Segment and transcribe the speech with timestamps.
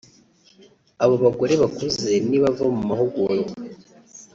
[1.03, 3.53] Abo bagore bakuze nibava mu mahugurwa